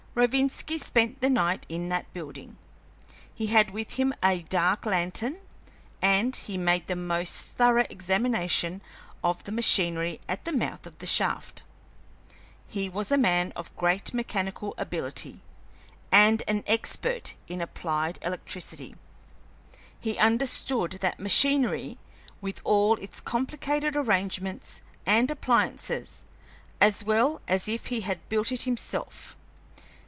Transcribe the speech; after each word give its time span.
Rovinski 0.13 0.77
spent 0.77 1.21
the 1.21 1.29
night 1.29 1.65
in 1.69 1.87
that 1.87 2.11
building. 2.13 2.57
He 3.33 3.47
had 3.47 3.71
with 3.71 3.91
him 3.93 4.13
a 4.21 4.41
dark 4.41 4.85
lantern, 4.85 5.37
and 6.01 6.35
he 6.35 6.57
made 6.57 6.87
the 6.87 6.97
most 6.97 7.39
thorough 7.39 7.85
examination 7.89 8.81
of 9.23 9.45
the 9.45 9.53
machinery 9.53 10.19
at 10.27 10.43
the 10.43 10.51
mouth 10.51 10.85
of 10.85 10.97
the 10.97 11.05
shaft. 11.05 11.63
He 12.67 12.89
was 12.89 13.09
a 13.09 13.17
man 13.17 13.53
of 13.55 13.73
great 13.77 14.13
mechanical 14.13 14.73
ability 14.77 15.39
and 16.11 16.43
an 16.45 16.65
expert 16.67 17.35
in 17.47 17.61
applied 17.61 18.19
electricity. 18.21 18.95
He 19.97 20.17
understood 20.19 20.97
that 20.99 21.21
machinery, 21.21 21.97
with 22.41 22.59
all 22.65 22.97
its 22.97 23.21
complicated 23.21 23.95
arrangements 23.95 24.81
and 25.05 25.31
appliances, 25.31 26.25
as 26.81 27.05
well 27.05 27.39
as 27.47 27.69
if 27.69 27.85
he 27.85 28.01
had 28.01 28.27
built 28.27 28.51
it 28.51 28.63
himself. 28.63 29.37